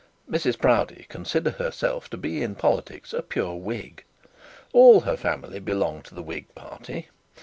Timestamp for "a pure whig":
3.13-4.03